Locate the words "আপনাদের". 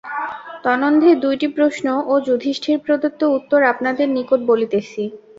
3.71-4.07